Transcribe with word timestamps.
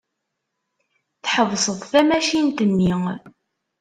Tḥebseḍ 1.23 1.81
tamacint-nni. 1.91 2.93